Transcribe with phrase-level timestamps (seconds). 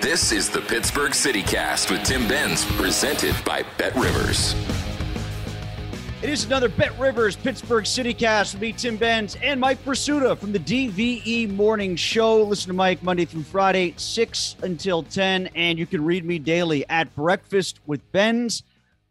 [0.00, 4.54] This is the Pittsburgh CityCast with Tim Benz, presented by Bet Rivers.
[6.22, 10.52] It is another Bet Rivers Pittsburgh CityCast with me, Tim Benz, and Mike Prisuta from
[10.52, 12.44] the DVE Morning Show.
[12.44, 16.88] Listen to Mike Monday through Friday, 6 until 10, and you can read me daily
[16.88, 18.62] at Breakfast with Benz.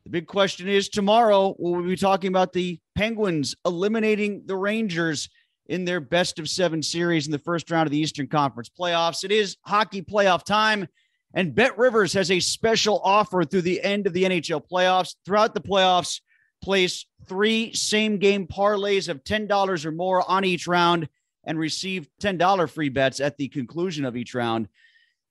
[0.06, 5.28] The big question is tomorrow, will we be talking about the Penguins eliminating the Rangers
[5.68, 9.24] in their best of seven series in the first round of the Eastern Conference playoffs?
[9.24, 10.88] It is hockey playoff time,
[11.34, 15.16] and Bet Rivers has a special offer through the end of the NHL playoffs.
[15.26, 16.22] Throughout the playoffs,
[16.62, 21.08] place three same game parlays of $10 or more on each round
[21.44, 24.68] and receive $10 free bets at the conclusion of each round.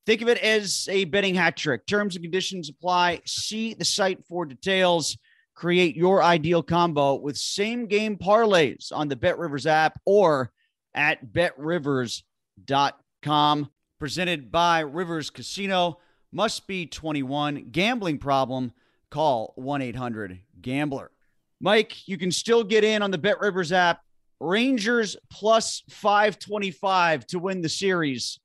[0.06, 1.84] Think of it as a betting hat trick.
[1.86, 3.22] Terms and conditions apply.
[3.26, 5.18] See the site for details.
[5.56, 10.52] Create your ideal combo with same game parlays on the Bet Rivers app or
[10.94, 13.70] at betrivers.com.
[13.98, 15.98] Presented by Rivers Casino.
[16.30, 17.68] Must be 21.
[17.70, 18.72] Gambling problem.
[19.10, 21.10] Call 1 800 Gambler.
[21.58, 24.02] Mike, you can still get in on the Bet Rivers app.
[24.38, 28.38] Rangers plus 525 to win the series.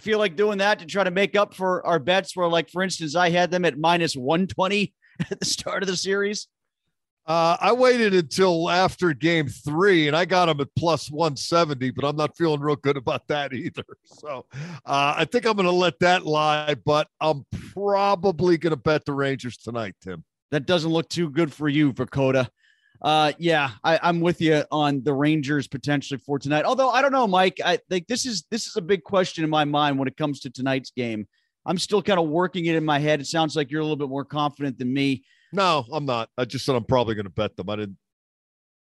[0.00, 2.82] Feel like doing that to try to make up for our bets where, like, for
[2.82, 4.92] instance, I had them at minus 120
[5.30, 6.48] at the start of the series?
[7.26, 12.04] Uh, I waited until after game three and I got them at plus 170, but
[12.04, 13.84] I'm not feeling real good about that either.
[14.04, 18.76] So uh, I think I'm going to let that lie, but I'm probably going to
[18.76, 20.24] bet the Rangers tonight, Tim.
[20.50, 22.48] That doesn't look too good for you, Vakoda.
[23.00, 26.64] Uh, yeah, I, I'm with you on the Rangers potentially for tonight.
[26.64, 27.60] Although I don't know, Mike.
[27.64, 30.40] I think this is this is a big question in my mind when it comes
[30.40, 31.26] to tonight's game.
[31.70, 33.20] I'm still kind of working it in my head.
[33.20, 35.22] It sounds like you're a little bit more confident than me.
[35.52, 36.28] No, I'm not.
[36.36, 37.70] I just said I'm probably going to bet them.
[37.70, 37.96] I didn't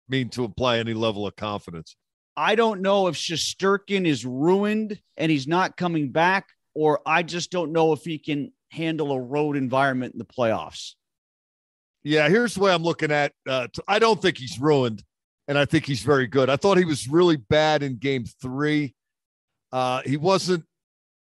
[0.07, 1.95] mean to imply any level of confidence.
[2.35, 7.51] I don't know if Shesterkin is ruined and he's not coming back, or I just
[7.51, 10.93] don't know if he can handle a road environment in the playoffs.
[12.01, 13.33] Yeah, here's the way I'm looking at.
[13.47, 15.03] Uh, t- I don't think he's ruined,
[15.47, 16.49] and I think he's very good.
[16.49, 18.95] I thought he was really bad in Game Three.
[19.71, 20.63] Uh, he wasn't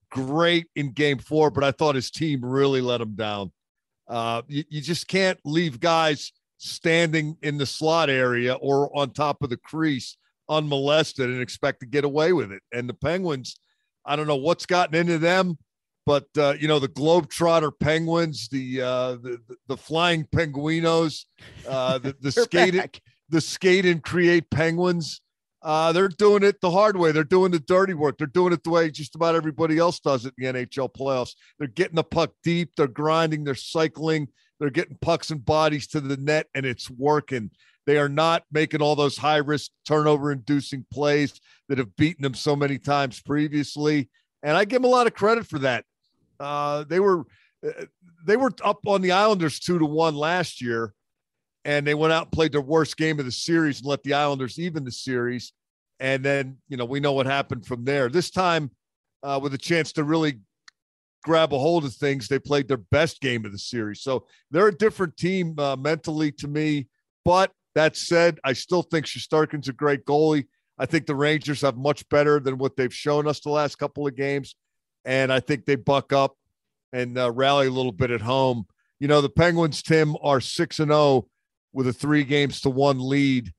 [0.10, 3.52] great in Game Four, but I thought his team really let him down.
[4.08, 9.42] Uh, you, you just can't leave guys standing in the slot area or on top
[9.42, 10.18] of the crease
[10.50, 12.62] unmolested and expect to get away with it.
[12.74, 13.60] And the Penguins,
[14.06, 15.58] I don't know what's gotten into them,
[16.06, 21.26] but uh, you know the Globetrotter Penguins, the uh, the, the flying Penguinos,
[21.68, 25.22] uh, the the skate it, the skate and create Penguins.
[25.62, 27.12] Uh, they're doing it the hard way.
[27.12, 28.18] They're doing the dirty work.
[28.18, 31.36] They're doing it the way just about everybody else does it in the NHL playoffs.
[31.58, 32.72] They're getting the puck deep.
[32.78, 33.44] They're grinding.
[33.44, 34.30] They're cycling.
[34.60, 37.52] They're getting pucks and bodies to the net, and it's working.
[37.86, 41.40] They are not making all those high risk turnover inducing plays
[41.70, 44.10] that have beaten them so many times previously.
[44.44, 45.86] And I give them a lot of credit for that.
[46.40, 47.26] Uh, they were
[47.66, 47.86] uh,
[48.26, 50.94] they were up on the Islanders two to one last year,
[51.66, 54.14] and they went out and played their worst game of the series and let the
[54.14, 55.54] Islanders even the series.
[56.00, 58.10] And then you know we know what happened from there.
[58.10, 58.72] This time,
[59.24, 60.40] uh, with a chance to really
[61.24, 64.02] grab a hold of things, they played their best game of the series.
[64.02, 66.88] So they're a different team uh, mentally to me.
[67.26, 70.46] But that said, I still think Shesterkin's a great goalie.
[70.78, 74.08] I think the Rangers have much better than what they've shown us the last couple
[74.08, 74.56] of games.
[75.04, 76.36] And I think they buck up
[76.94, 78.66] and uh, rally a little bit at home.
[79.00, 81.28] You know, the Penguins, Tim, are 6 and 0
[81.74, 83.52] with a three games to one lead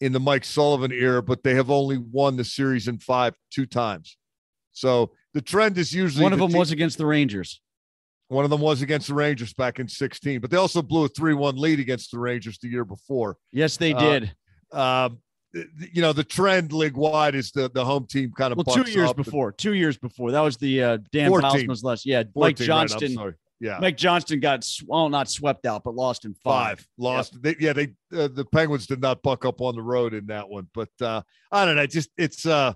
[0.00, 3.66] in the Mike Sullivan era, but they have only won the series in five, two
[3.66, 4.16] times.
[4.72, 7.60] So the trend is usually one of the them team- was against the Rangers.
[8.28, 11.08] one of them was against the Rangers back in 16, but they also blew a
[11.08, 13.36] 3 1 lead against the Rangers the year before.
[13.52, 14.34] Yes, they Uh, did.
[14.72, 15.18] Um,
[15.92, 18.90] you know, the trend league wide is the, the home team kind of well, two
[18.90, 19.52] years up and- before.
[19.52, 20.32] Two years before.
[20.32, 21.68] That was the uh, Dan 14.
[21.68, 22.04] Bylsma's last.
[22.06, 23.14] Yeah, Mike 14, right, I'm Johnston.
[23.14, 23.34] sorry.
[23.60, 23.78] Yeah.
[23.80, 26.78] Mike Johnston got well, not swept out, but lost in five.
[26.78, 27.42] five lost.
[27.42, 30.48] They, yeah, they uh, the Penguins did not buck up on the road in that
[30.48, 31.22] one, but uh,
[31.52, 31.86] I don't know.
[31.86, 32.74] Just it's uh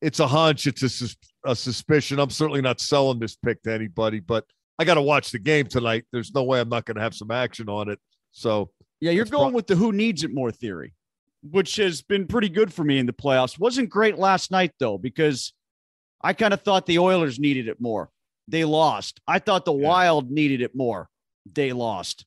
[0.00, 0.66] it's a hunch.
[0.66, 2.18] It's a, sus- a suspicion.
[2.18, 4.44] I'm certainly not selling this pick to anybody, but
[4.78, 6.04] I got to watch the game tonight.
[6.12, 7.98] There's no way I'm not going to have some action on it.
[8.30, 8.70] So
[9.00, 10.94] Yeah, you're going pro- with the who needs it more theory,
[11.42, 13.58] which has been pretty good for me in the playoffs.
[13.58, 15.52] Wasn't great last night though, because
[16.22, 18.10] I kind of thought the Oilers needed it more.
[18.48, 19.20] They lost.
[19.28, 21.08] I thought the Wild needed it more.
[21.54, 22.24] They lost.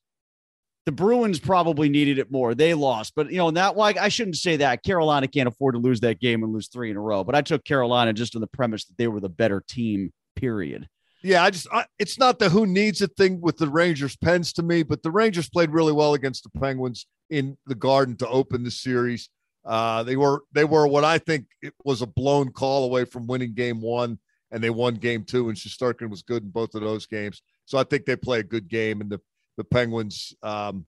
[0.86, 2.54] The Bruins probably needed it more.
[2.54, 3.12] They lost.
[3.14, 4.82] But you know, that like I shouldn't say that.
[4.82, 7.22] Carolina can't afford to lose that game and lose three in a row.
[7.24, 10.88] But I took Carolina just on the premise that they were the better team, period.
[11.22, 14.52] Yeah, I just I, it's not the who needs it thing with the Rangers pens
[14.54, 18.28] to me, but the Rangers played really well against the Penguins in the Garden to
[18.28, 19.28] open the series.
[19.64, 23.28] Uh, they were they were what I think it was a blown call away from
[23.28, 24.18] winning game one,
[24.52, 27.42] and they won game two, and Shesterkin was good in both of those games.
[27.64, 29.20] So I think they play a good game, and the
[29.56, 30.34] the Penguins.
[30.42, 30.86] Um,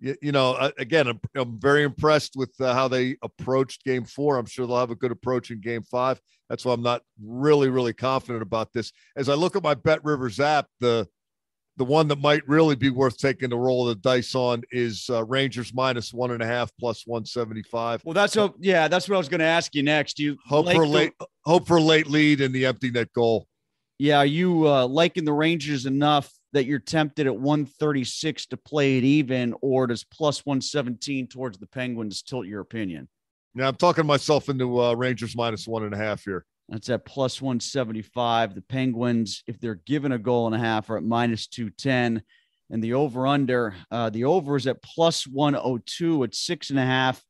[0.00, 4.36] you, you know, again, I'm, I'm very impressed with uh, how they approached game four.
[4.36, 6.20] I'm sure they'll have a good approach in game five.
[6.50, 8.92] That's why I'm not really, really confident about this.
[9.16, 11.08] As I look at my Bet Rivers app, the
[11.78, 15.10] the one that might really be worth taking the roll of the dice on is
[15.10, 18.02] uh, Rangers minus one and a half plus 175.
[18.04, 20.16] Well, that's what yeah, that's what I was going to ask you next.
[20.16, 21.12] Do you Hope like for the- late,
[21.46, 23.46] hope for a late lead in the empty net goal.
[23.98, 28.98] Yeah, are you uh, liking the Rangers enough that you're tempted at 136 to play
[28.98, 33.08] it even, or does plus 117 towards the Penguins tilt your opinion?
[33.54, 36.44] Now I'm talking myself into uh, Rangers minus one and a half here.
[36.68, 38.54] That's at plus 175.
[38.54, 42.22] The Penguins, if they're given a goal and a half, are at minus 210.
[42.70, 46.84] And the over under, uh, the over is at plus 102 at six and a
[46.84, 47.22] half.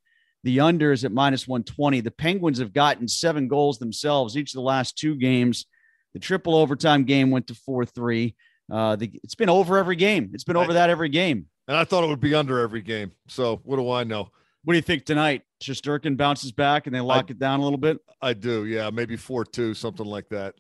[0.46, 2.02] The under is at minus 120.
[2.02, 5.66] The Penguins have gotten seven goals themselves each of the last two games.
[6.14, 8.32] The triple overtime game went to 4 3.
[8.70, 10.31] Uh, the, it's been over every game.
[10.34, 11.46] It's been over that every game.
[11.66, 13.10] And I thought it would be under every game.
[13.26, 14.28] So what do I know?
[14.62, 15.43] What do you think tonight?
[15.60, 17.99] Shesterkin bounces back and they lock it down a little bit?
[18.22, 18.66] I do.
[18.66, 20.54] Yeah, maybe 4 2, something like that.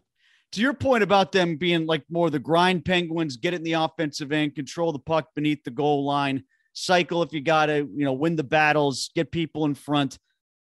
[0.50, 3.74] to your point about them being like more the grind penguins, get it in the
[3.74, 6.42] offensive end, control the puck beneath the goal line,
[6.76, 10.18] cycle if you got to, you know, win the battles, get people in front.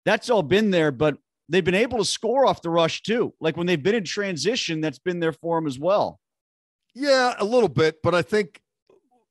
[0.04, 1.18] That's all been there, but
[1.48, 3.34] they've been able to score off the rush too.
[3.40, 6.18] Like when they've been in transition, that's been there for them as well.
[6.94, 8.60] Yeah, a little bit, but I think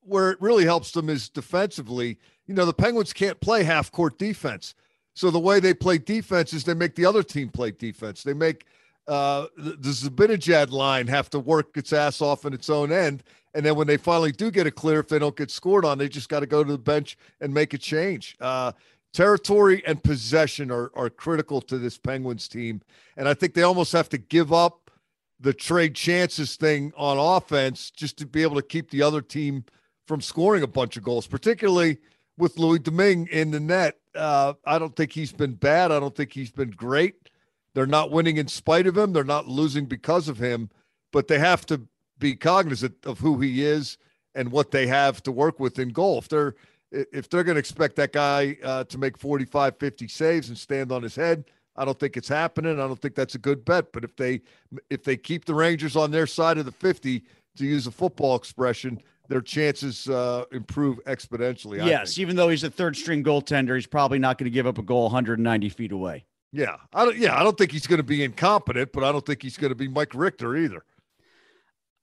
[0.01, 2.19] where it really helps them is defensively.
[2.45, 4.75] You know, the Penguins can't play half court defense.
[5.15, 8.21] So the way they play defense is they make the other team play defense.
[8.21, 8.65] They make
[9.07, 13.23] uh, the, the Zibanejad line have to work its ass off in its own end.
[13.57, 15.97] And then when they finally do get a clear, if they don't get scored on,
[15.97, 18.37] they just got to go to the bench and make a change.
[18.39, 18.71] Uh,
[19.13, 22.83] territory and possession are, are critical to this Penguins team.
[23.17, 24.91] And I think they almost have to give up
[25.39, 29.65] the trade chances thing on offense just to be able to keep the other team
[30.05, 31.97] from scoring a bunch of goals, particularly
[32.37, 33.97] with Louis Domingue in the net.
[34.13, 35.91] Uh, I don't think he's been bad.
[35.91, 37.31] I don't think he's been great.
[37.73, 39.13] They're not winning in spite of him.
[39.13, 40.69] They're not losing because of him,
[41.11, 41.81] but they have to
[42.19, 43.97] be cognizant of who he is
[44.35, 46.19] and what they have to work with in goal.
[46.19, 46.55] If they're
[46.91, 50.91] if they're going to expect that guy uh, to make 45, 50 saves and stand
[50.91, 51.43] on his head,
[51.75, 52.79] I don't think it's happening.
[52.79, 53.91] I don't think that's a good bet.
[53.91, 54.41] But if they
[54.89, 57.23] if they keep the Rangers on their side of the 50,
[57.57, 61.81] to use a football expression, their chances uh, improve exponentially.
[61.81, 64.65] I yes, even though he's a third string goaltender, he's probably not going to give
[64.65, 66.25] up a goal 190 feet away.
[66.53, 67.17] Yeah, I don't.
[67.17, 69.69] Yeah, I don't think he's going to be incompetent, but I don't think he's going
[69.69, 70.83] to be Mike Richter either.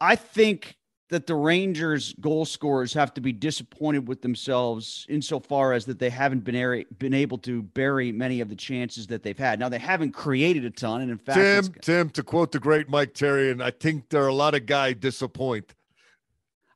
[0.05, 0.77] I think
[1.11, 6.11] that the Rangers goal scorers have to be disappointed with themselves insofar as that they
[6.11, 9.59] haven't been, a- been able to bury many of the chances that they've had.
[9.59, 12.89] Now they haven't created a ton, and in fact, Tim, Tim, to quote the great
[12.89, 15.75] Mike Terry, and I think there are a lot of guys disappoint.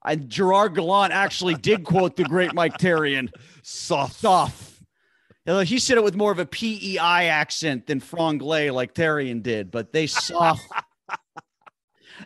[0.03, 3.29] I, Gerard Gallant actually did quote the great Mike Therrien.
[3.63, 4.15] Soft.
[4.15, 4.75] Soft.
[5.65, 9.93] He said it with more of a PEI accent than franglais like Therrien did, but
[9.93, 10.63] they soft.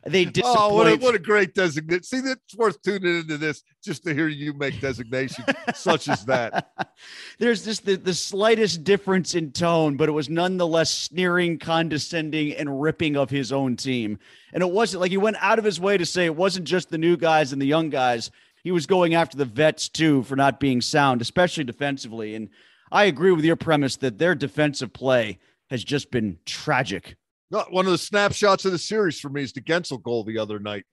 [0.05, 0.59] They disappoint.
[0.63, 2.03] Oh, what a, what a great designation.
[2.03, 5.45] See, that's worth tuning into this just to hear you make designation
[5.75, 6.73] such as that.
[7.39, 12.81] There's just the, the slightest difference in tone, but it was nonetheless sneering, condescending, and
[12.81, 14.19] ripping of his own team.
[14.53, 16.91] And it wasn't like he went out of his way to say it wasn't just
[16.91, 18.31] the new guys and the young guys.
[18.63, 22.35] He was going after the vets too for not being sound, especially defensively.
[22.35, 22.51] And
[22.93, 25.39] I agree with your premise that their defensive play
[25.71, 27.17] has just been tragic.
[27.53, 30.39] No, one of the snapshots of the series for me is the Guentzel goal the
[30.39, 30.87] other night.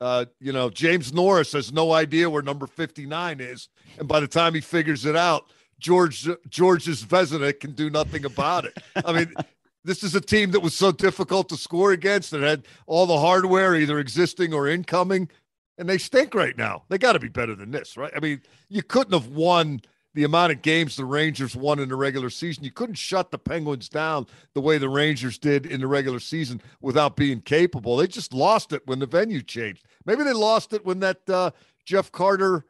[0.00, 3.68] Uh, you know, James Norris has no idea where number 59 is.
[3.98, 8.64] And by the time he figures it out, George George's Vezina can do nothing about
[8.64, 8.76] it.
[9.04, 9.34] I mean,
[9.84, 13.18] this is a team that was so difficult to score against that had all the
[13.18, 15.28] hardware either existing or incoming,
[15.76, 16.84] and they stink right now.
[16.88, 18.12] They got to be better than this, right?
[18.16, 19.82] I mean, you couldn't have won
[20.18, 22.64] the amount of games the Rangers won in the regular season.
[22.64, 26.60] You couldn't shut the Penguins down the way the Rangers did in the regular season
[26.80, 27.96] without being capable.
[27.96, 29.84] They just lost it when the venue changed.
[30.06, 31.52] Maybe they lost it when that uh,
[31.84, 32.64] Jeff Carter,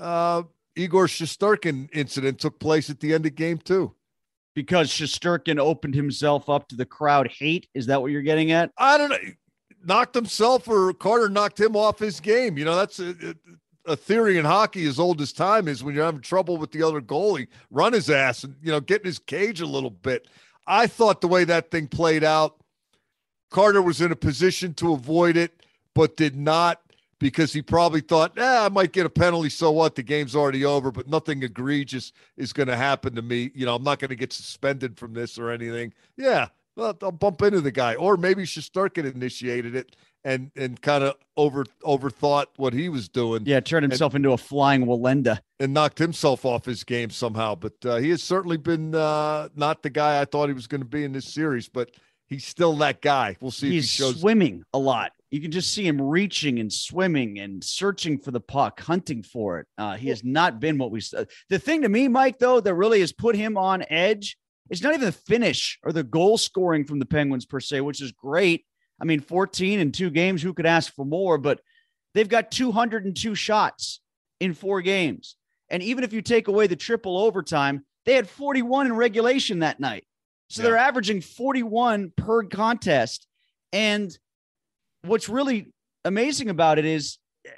[0.00, 0.44] uh,
[0.76, 3.94] Igor Shesterkin incident took place at the end of game two.
[4.54, 7.68] Because Shesterkin opened himself up to the crowd hate.
[7.74, 8.72] Is that what you're getting at?
[8.78, 9.18] I don't know.
[9.84, 12.56] Knocked himself or Carter knocked him off his game.
[12.56, 13.34] You know, that's a,
[13.86, 16.82] a theory in hockey as old as time is when you're having trouble with the
[16.82, 20.28] other goalie, run his ass and, you know, get in his cage a little bit.
[20.66, 22.56] I thought the way that thing played out,
[23.50, 25.62] Carter was in a position to avoid it,
[25.94, 26.80] but did not
[27.18, 29.48] because he probably thought, eh, I might get a penalty.
[29.48, 29.94] So what?
[29.94, 33.50] The game's already over, but nothing egregious is going to happen to me.
[33.54, 35.92] You know, I'm not going to get suspended from this or anything.
[36.16, 37.94] Yeah, well, I'll bump into the guy.
[37.94, 43.42] Or maybe Shesterkin initiated it and and kind of over overthought what he was doing.
[43.44, 47.54] Yeah, turned himself and, into a flying Wallenda and knocked himself off his game somehow.
[47.54, 50.80] But uh, he has certainly been uh, not the guy I thought he was going
[50.80, 51.68] to be in this series.
[51.68, 51.90] But
[52.26, 53.36] he's still that guy.
[53.40, 53.70] We'll see.
[53.70, 55.12] He's if he shows swimming a lot.
[55.30, 59.58] You can just see him reaching and swimming and searching for the puck, hunting for
[59.58, 59.66] it.
[59.76, 61.02] Uh, he has not been what we.
[61.16, 64.36] Uh, the thing to me, Mike, though, that really has put him on edge.
[64.70, 68.00] It's not even the finish or the goal scoring from the Penguins per se, which
[68.00, 68.64] is great.
[69.00, 71.38] I mean, 14 in two games, who could ask for more?
[71.38, 71.60] But
[72.14, 74.00] they've got 202 shots
[74.40, 75.36] in four games.
[75.68, 79.80] And even if you take away the triple overtime, they had 41 in regulation that
[79.80, 80.06] night.
[80.48, 80.68] So yeah.
[80.68, 83.26] they're averaging 41 per contest.
[83.72, 84.16] And
[85.02, 85.72] what's really
[86.04, 87.50] amazing about it is eh,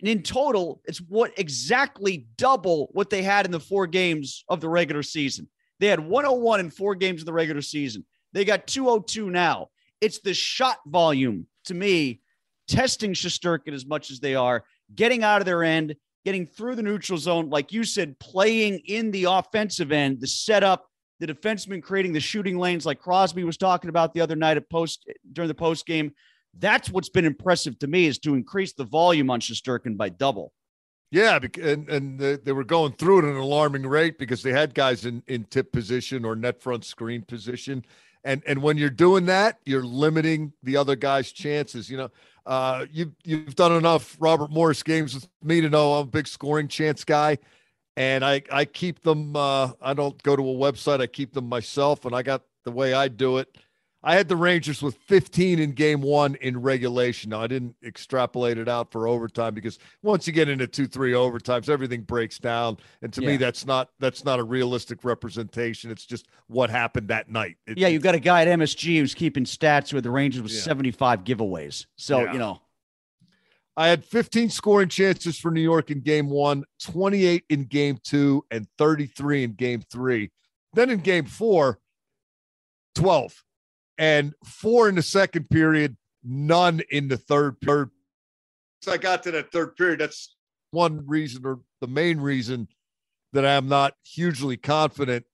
[0.00, 4.68] in total, it's what exactly double what they had in the four games of the
[4.68, 5.48] regular season.
[5.80, 8.04] They had 101 in four games of the regular season.
[8.32, 9.68] They got 202 now.
[10.00, 12.20] It's the shot volume to me,
[12.68, 14.64] testing Shesterkin as much as they are,
[14.94, 19.10] getting out of their end, getting through the neutral zone, like you said, playing in
[19.10, 20.86] the offensive end, the setup,
[21.20, 24.68] the defenseman creating the shooting lanes, like Crosby was talking about the other night at
[24.70, 26.12] post during the post game.
[26.58, 30.52] That's what's been impressive to me is to increase the volume on Shesterkin by double.
[31.10, 35.06] Yeah, and and they were going through at an alarming rate because they had guys
[35.06, 37.82] in in tip position or net front screen position,
[38.28, 41.88] and and when you're doing that, you're limiting the other guy's chances.
[41.90, 42.10] You know,
[42.44, 46.28] uh, you you've done enough Robert Morris games with me to know I'm a big
[46.28, 47.38] scoring chance guy,
[47.96, 49.34] and I I keep them.
[49.34, 51.00] Uh, I don't go to a website.
[51.00, 53.56] I keep them myself, and I got the way I do it.
[54.02, 57.30] I had the Rangers with 15 in game one in regulation.
[57.30, 61.12] Now, I didn't extrapolate it out for overtime because once you get into two, three
[61.12, 62.76] overtimes, everything breaks down.
[63.02, 63.28] And to yeah.
[63.28, 65.90] me, that's not that's not a realistic representation.
[65.90, 67.56] It's just what happened that night.
[67.66, 70.52] It, yeah, you've got a guy at MSG who's keeping stats with the Rangers with
[70.52, 70.60] yeah.
[70.60, 71.86] 75 giveaways.
[71.96, 72.32] So, yeah.
[72.32, 72.62] you know.
[73.76, 78.44] I had 15 scoring chances for New York in game one, 28 in game two,
[78.50, 80.32] and 33 in game three.
[80.74, 81.78] Then in game four,
[82.96, 83.44] 12
[83.98, 87.90] and four in the second period, none in the third period.
[88.82, 90.00] So I got to that third period.
[90.00, 90.36] That's
[90.70, 92.68] one reason, or the main reason,
[93.32, 95.24] that I'm not hugely confident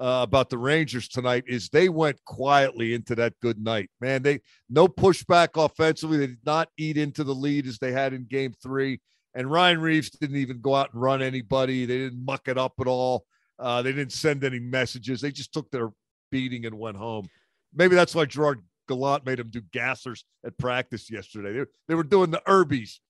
[0.00, 3.90] uh, about the Rangers tonight is they went quietly into that good night.
[4.00, 4.40] Man, they
[4.70, 6.18] no pushback offensively.
[6.18, 9.00] They did not eat into the lead as they had in Game Three.
[9.34, 11.86] And Ryan Reaves didn't even go out and run anybody.
[11.86, 13.24] They didn't muck it up at all.
[13.58, 15.20] Uh, they didn't send any messages.
[15.20, 15.90] They just took their
[16.30, 17.28] beating and went home
[17.74, 21.58] maybe that's why Gerard Gallant made him do gassers at practice yesterday.
[21.58, 23.00] They, they were doing the Herbies.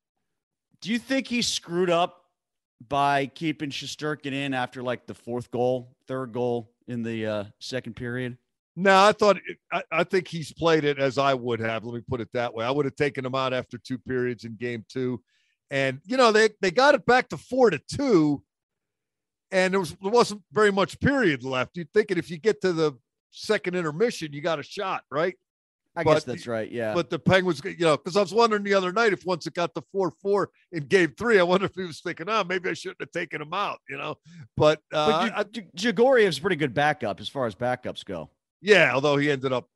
[0.80, 2.22] Do you think he screwed up
[2.88, 7.96] by keeping Shesterkin in after like the fourth goal, third goal in the uh, second
[7.96, 8.36] period?
[8.76, 9.38] No, I thought
[9.72, 11.84] I, I think he's played it as I would have.
[11.84, 12.64] Let me put it that way.
[12.64, 15.22] I would have taken him out after two periods in game two.
[15.70, 18.42] And you know, they they got it back to four to two,
[19.50, 21.76] and there was there wasn't very much period left.
[21.76, 22.92] You'd think if you get to the
[23.34, 25.34] second intermission, you got a shot, right?
[25.96, 26.70] I but, guess that's right.
[26.70, 26.92] Yeah.
[26.92, 29.54] But the Penguins, you know, because I was wondering the other night if once it
[29.54, 32.68] got to four four in game three, I wonder if he was thinking, oh, maybe
[32.68, 34.16] I shouldn't have taken him out, you know.
[34.56, 38.30] But, uh, but Georgiev's pretty good backup as far as backups go.
[38.60, 39.68] Yeah, although he ended up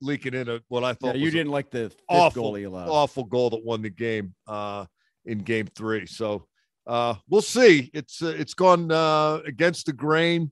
[0.00, 2.88] leaking in a, what I thought yeah, you didn't like the awful goal he allowed.
[2.88, 4.86] awful goal that won the game uh,
[5.24, 6.06] in game three.
[6.06, 6.46] So
[6.86, 7.90] uh, we'll see.
[7.94, 10.50] It's uh, it's gone uh, against the grain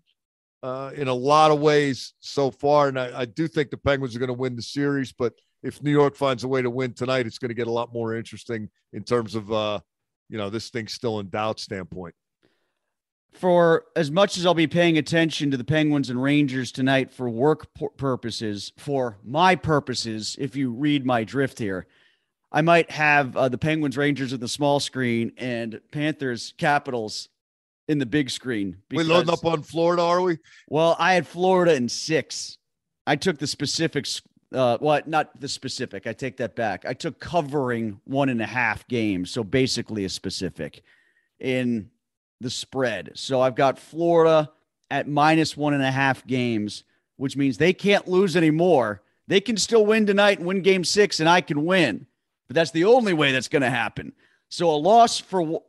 [0.62, 4.14] uh, in a lot of ways so far, and I, I do think the Penguins
[4.14, 5.12] are going to win the series.
[5.12, 7.72] But if New York finds a way to win tonight, it's going to get a
[7.72, 9.80] lot more interesting in terms of uh,
[10.28, 12.14] you know this thing's still in doubt standpoint
[13.32, 17.28] for as much as I'll be paying attention to the Penguins and Rangers tonight for
[17.28, 21.86] work purposes, for my purposes, if you read my drift here,
[22.52, 27.28] I might have uh, the Penguins Rangers in the small screen and Panthers Capitals
[27.88, 28.76] in the big screen.
[28.88, 30.38] Because, we loading up on Florida, are we?
[30.68, 32.56] Well, I had Florida in six.
[33.06, 34.22] I took the specifics.
[34.52, 36.06] Uh, well, not the specific.
[36.06, 36.84] I take that back.
[36.86, 40.82] I took covering one and a half games, so basically a specific
[41.38, 41.90] in
[42.40, 43.12] the spread.
[43.14, 44.50] So I've got Florida
[44.90, 46.84] at minus one and a half games,
[47.16, 49.02] which means they can't lose anymore.
[49.28, 52.06] They can still win tonight and win game six, and I can win.
[52.48, 54.12] But that's the only way that's going to happen.
[54.48, 55.62] So a loss for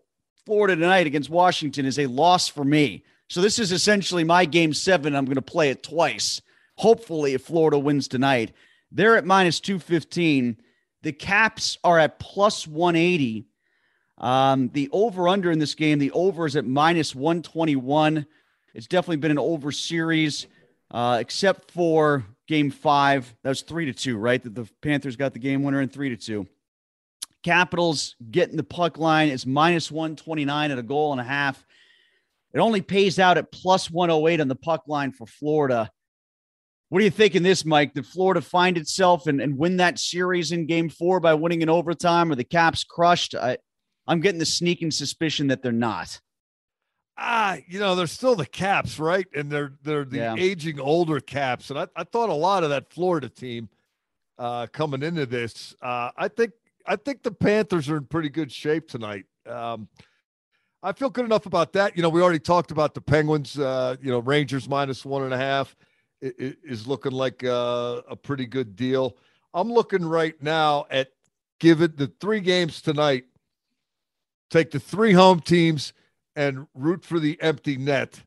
[0.45, 3.03] Florida tonight against Washington is a loss for me.
[3.29, 5.15] So this is essentially my game seven.
[5.15, 6.41] I'm going to play it twice.
[6.77, 8.53] Hopefully, if Florida wins tonight,
[8.91, 10.57] they're at minus 215.
[11.03, 13.45] The Caps are at plus 180.
[14.17, 18.25] Um, the over under in this game, the over is at minus 121.
[18.74, 20.48] It's definitely been an over series,
[20.89, 23.33] uh, except for game five.
[23.43, 24.41] That was three to two, right?
[24.41, 26.48] That the Panthers got the game winner in three to two.
[27.43, 31.63] Capitals getting the puck line is minus 129 at a goal and a half.
[32.54, 35.89] It only pays out at plus 108 on the puck line for Florida.
[36.89, 37.93] What do you think in this, Mike?
[37.93, 41.69] Did Florida find itself and, and win that series in game four by winning in
[41.69, 43.34] overtime or the Caps crushed?
[43.34, 43.58] I,
[44.08, 46.19] I'm getting the sneaking suspicion that they're not.
[47.17, 49.27] Ah, you know, they're still the caps, right?
[49.36, 50.36] And they're they're the yeah.
[50.38, 51.69] aging older caps.
[51.69, 53.69] And I, I thought a lot of that Florida team
[54.39, 55.75] uh coming into this.
[55.82, 56.54] Uh I think
[56.86, 59.26] I think the Panthers are in pretty good shape tonight.
[59.46, 59.88] Um
[60.84, 61.96] I feel good enough about that.
[61.96, 65.32] You know, we already talked about the Penguins, uh, you know, Rangers minus one and
[65.32, 65.76] a half
[66.24, 69.15] is looking like uh, a pretty good deal.
[69.54, 71.10] I'm looking right now at
[71.60, 73.26] give it the three games tonight
[74.52, 75.94] take the three home teams
[76.36, 78.22] and root for the empty net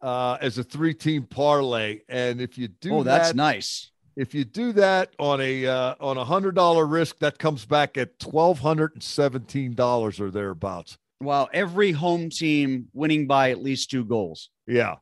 [0.00, 2.00] uh, as a three team parlay.
[2.08, 3.90] And if you do, oh, that's that, nice.
[4.20, 7.96] If you do that on a uh, on a hundred dollar risk, that comes back
[7.96, 10.98] at twelve hundred and seventeen dollars or thereabouts.
[11.22, 11.48] Wow!
[11.54, 14.50] Every home team winning by at least two goals.
[14.66, 14.96] Yeah.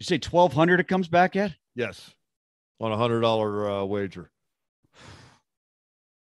[0.00, 0.80] You say twelve hundred?
[0.80, 2.10] It comes back at yes,
[2.80, 4.32] on a hundred dollar uh, wager.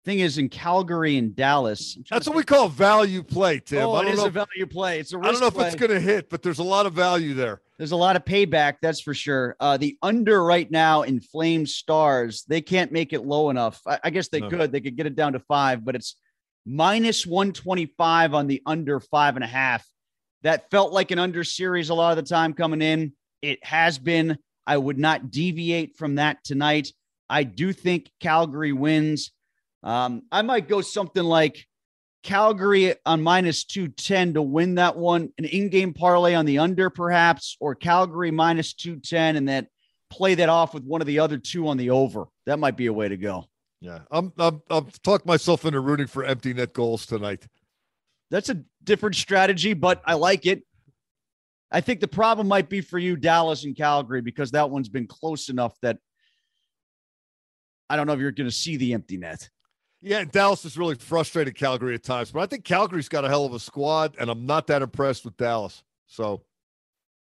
[0.05, 3.83] Thing is, in Calgary and Dallas, that's what we call value play, Tim.
[3.83, 4.99] Oh, I it is know, a value play.
[4.99, 5.67] It's a risk I don't know play.
[5.69, 7.61] if it's going to hit, but there's a lot of value there.
[7.77, 9.57] There's a lot of payback, that's for sure.
[9.61, 13.83] Uh, the under right now in Flame Stars, they can't make it low enough.
[13.87, 14.49] I, I guess they no.
[14.49, 14.73] could.
[14.73, 16.17] They could get it down to five, but it's
[16.65, 19.87] minus 125 on the under five and a half.
[20.43, 23.13] That felt like an under series a lot of the time coming in.
[23.43, 24.39] It has been.
[24.67, 26.93] I would not deviate from that tonight.
[27.29, 29.33] I do think Calgary wins.
[29.83, 31.67] Um, I might go something like
[32.23, 36.91] Calgary on minus 210 to win that one, an in game parlay on the under,
[36.91, 39.67] perhaps, or Calgary minus 210 and then
[40.11, 42.27] play that off with one of the other two on the over.
[42.47, 43.47] That might be a way to go.
[43.81, 44.01] Yeah.
[44.11, 47.47] I'm, I'm, I've talked myself into rooting for empty net goals tonight.
[48.31, 50.63] That's a different strategy, but I like it.
[51.73, 55.07] I think the problem might be for you, Dallas and Calgary, because that one's been
[55.07, 55.99] close enough that
[57.89, 59.49] I don't know if you're going to see the empty net.
[60.03, 63.45] Yeah, Dallas has really frustrated Calgary at times, but I think Calgary's got a hell
[63.45, 65.83] of a squad, and I'm not that impressed with Dallas.
[66.07, 66.43] So,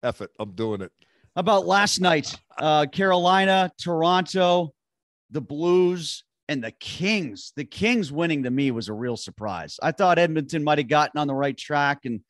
[0.03, 0.91] F it, I'm doing it.
[1.37, 2.35] How about last night?
[2.59, 4.73] Uh, Carolina, Toronto,
[5.31, 7.53] the Blues, and the Kings.
[7.55, 9.79] The Kings winning to me was a real surprise.
[9.83, 12.07] I thought Edmonton might have gotten on the right track.
[12.07, 12.23] And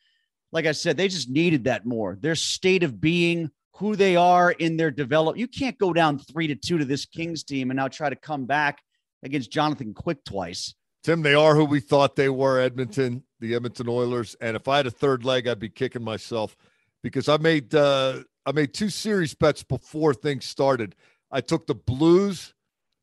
[0.53, 2.19] like I said, they just needed that more.
[2.21, 5.39] Their state of being, who they are in their develop.
[5.39, 8.17] You can't go down three to two to this Kings team and now try to
[8.17, 8.83] come back
[9.22, 10.74] against Jonathan Quick twice.
[11.02, 14.37] Tim, they are who we thought they were, Edmonton, the Edmonton Oilers.
[14.40, 16.56] And if I had a third leg, I'd be kicking myself
[17.02, 20.94] because I made uh, I made two series bets before things started.
[21.30, 22.54] I took the Blues,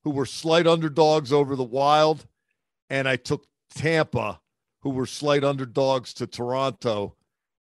[0.03, 2.27] who were slight underdogs over the Wild,
[2.89, 4.41] and I took Tampa,
[4.82, 7.15] who were slight underdogs to Toronto,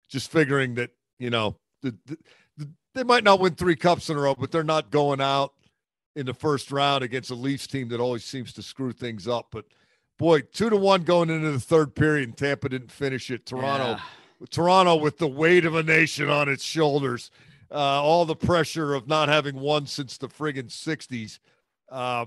[0.08, 2.18] just figuring that you know the, the,
[2.58, 5.54] the, they might not win three cups in a row, but they're not going out
[6.18, 9.46] in the first round against a Leafs team that always seems to screw things up.
[9.52, 9.66] But
[10.18, 13.46] boy, two to one going into the third period, and Tampa didn't finish it.
[13.46, 14.46] Toronto, yeah.
[14.50, 17.30] Toronto with the weight of a nation on its shoulders,
[17.70, 21.38] uh, all the pressure of not having won since the friggin' '60s.
[21.88, 22.26] Uh,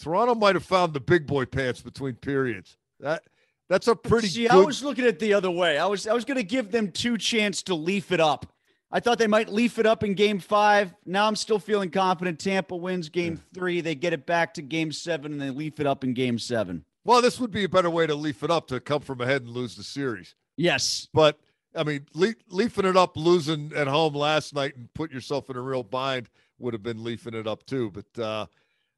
[0.00, 2.76] Toronto might have found the big boy pants between periods.
[2.98, 3.22] That
[3.68, 4.26] that's a pretty.
[4.26, 4.50] See, good...
[4.50, 5.78] I was looking at the other way.
[5.78, 8.52] I was I was going to give them two chance to leaf it up.
[8.90, 10.94] I thought they might leaf it up in game five.
[11.04, 12.38] Now I'm still feeling confident.
[12.38, 13.80] Tampa wins game three.
[13.80, 16.84] They get it back to game seven and they leaf it up in game seven.
[17.04, 19.42] Well, this would be a better way to leaf it up to come from ahead
[19.42, 20.34] and lose the series.
[20.56, 21.08] Yes.
[21.12, 21.38] But
[21.74, 25.56] I mean, le- leafing it up, losing at home last night and put yourself in
[25.56, 27.90] a real bind would have been leafing it up too.
[27.90, 28.46] But uh,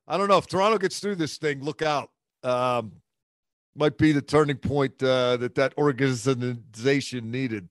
[0.06, 1.62] I don't know if Toronto gets through this thing.
[1.62, 2.10] Look out.
[2.42, 2.92] Um,
[3.74, 7.68] might be the turning point uh, that that organization needed.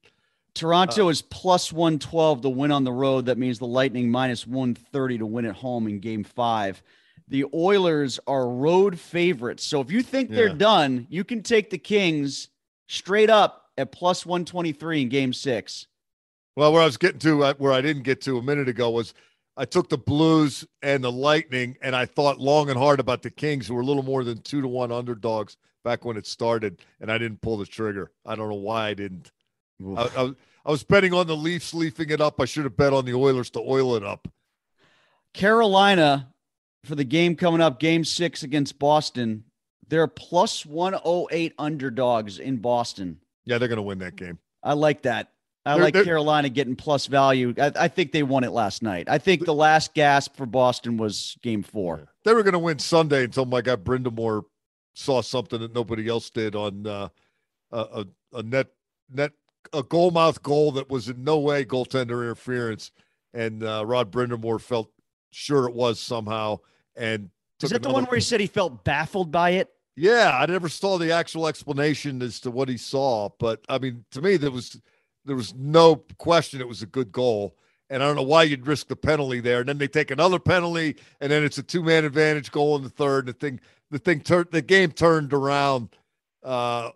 [0.57, 3.25] Toronto uh, is plus 112 to win on the road.
[3.25, 6.81] That means the Lightning minus 130 to win at home in game five.
[7.27, 9.63] The Oilers are road favorites.
[9.63, 12.49] So if you think they're done, you can take the Kings
[12.87, 15.87] straight up at plus 123 in game six.
[16.55, 18.89] Well, where I was getting to, uh, where I didn't get to a minute ago,
[18.89, 19.13] was
[19.57, 23.29] I took the Blues and the Lightning, and I thought long and hard about the
[23.29, 26.81] Kings, who were a little more than two to one underdogs back when it started,
[26.99, 28.11] and I didn't pull the trigger.
[28.25, 29.31] I don't know why I didn't.
[29.83, 30.33] I, I,
[30.65, 32.41] I was betting on the Leafs leafing it up.
[32.41, 34.27] I should have bet on the Oilers to oil it up.
[35.33, 36.33] Carolina
[36.83, 39.43] for the game coming up, game six against Boston.
[39.87, 43.19] They're plus 108 underdogs in Boston.
[43.45, 44.39] Yeah, they're going to win that game.
[44.63, 45.31] I like that.
[45.65, 47.53] I they're, like they're, Carolina getting plus value.
[47.57, 49.09] I, I, think they won it last night.
[49.09, 52.07] I think the last gasp for Boston was game four.
[52.23, 54.43] They were going to win Sunday until my guy Brind'Amour
[54.93, 57.09] saw something that nobody else did on uh,
[57.71, 58.67] a, a net
[59.11, 59.31] net
[59.73, 62.91] a goal mouth goal that was in no way goaltender interference,
[63.33, 64.91] and uh, Rod Brind'Amour felt
[65.31, 66.59] sure it was somehow.
[66.95, 67.29] And
[67.61, 69.69] is that the one where he said he felt baffled by it?
[69.95, 74.05] Yeah, I never saw the actual explanation as to what he saw, but I mean,
[74.11, 74.79] to me, there was
[75.25, 77.55] there was no question it was a good goal.
[77.89, 79.61] And I don't know why you'd risk the penalty there.
[79.61, 82.83] And then they take another penalty, and then it's a two man advantage goal in
[82.83, 83.27] the third.
[83.27, 83.59] And the thing,
[83.91, 85.89] the thing turned, the game turned around
[86.43, 86.91] uh,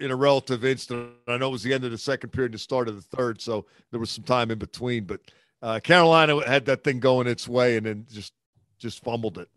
[0.00, 1.12] in a relative instant.
[1.28, 3.16] I know it was the end of the second period and the start of the
[3.16, 5.04] third, so there was some time in between.
[5.04, 5.20] But
[5.62, 8.32] uh, Carolina had that thing going its way and then just
[8.78, 9.48] just fumbled it.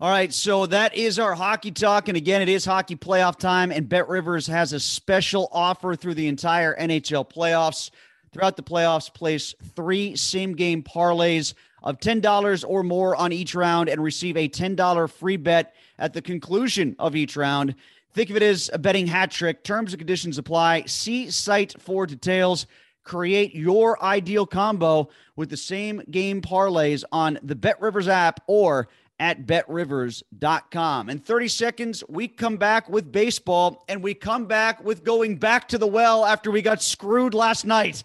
[0.00, 3.70] All right, so that is our hockey talk, and again, it is hockey playoff time,
[3.70, 7.90] and Bet Rivers has a special offer through the entire NHL playoffs.
[8.32, 13.88] Throughout the playoffs, place three same game parlays of $10 or more on each round
[13.88, 17.74] and receive a $10 free bet at the conclusion of each round.
[18.12, 19.62] Think of it as a betting hat trick.
[19.62, 20.84] Terms and conditions apply.
[20.86, 22.66] See site for details.
[23.04, 28.88] Create your ideal combo with the same game parlays on the Bet Rivers app or
[29.20, 31.10] at betrivers.com.
[31.10, 35.68] In 30 seconds, we come back with baseball and we come back with going back
[35.68, 38.02] to the well after we got screwed last night.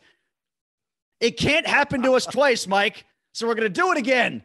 [1.19, 3.05] It can't happen to us twice, Mike.
[3.33, 4.43] So we're going to do it again.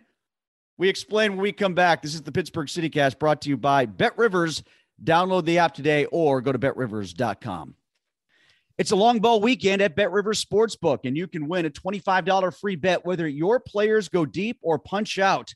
[0.78, 2.02] We explain when we come back.
[2.02, 4.62] This is the Pittsburgh CityCast brought to you by Bet Rivers.
[5.02, 7.74] Download the app today or go to betrivers.com.
[8.78, 12.58] It's a long ball weekend at Bet Rivers Sportsbook, and you can win a $25
[12.58, 15.54] free bet whether your players go deep or punch out.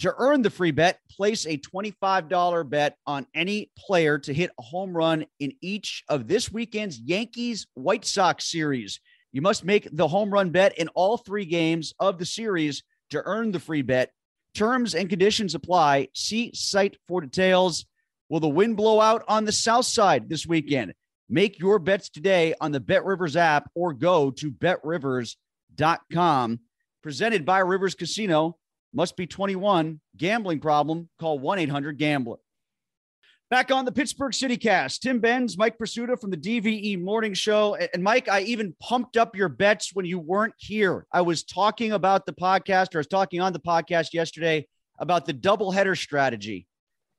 [0.00, 4.62] To earn the free bet, place a $25 bet on any player to hit a
[4.62, 9.00] home run in each of this weekend's Yankees White Sox series.
[9.32, 13.22] You must make the home run bet in all three games of the series to
[13.24, 14.10] earn the free bet.
[14.54, 16.08] Terms and conditions apply.
[16.12, 17.86] See site for details.
[18.28, 20.94] Will the wind blow out on the south side this weekend?
[21.28, 26.60] Make your bets today on the Bet Rivers app or go to betrivers.com.
[27.02, 28.56] Presented by Rivers Casino.
[28.92, 30.00] Must be 21.
[30.16, 31.08] Gambling problem?
[31.20, 32.38] Call 1 800 Gambler.
[33.48, 37.76] Back on the Pittsburgh City Cast, Tim Benz, Mike Prisuta from the DVE Morning Show.
[37.76, 41.06] And Mike, I even pumped up your bets when you weren't here.
[41.12, 44.66] I was talking about the podcast, or I was talking on the podcast yesterday
[44.98, 46.66] about the doubleheader strategy